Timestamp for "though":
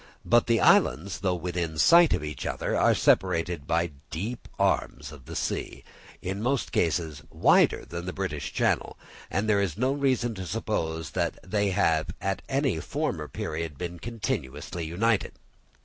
1.19-1.37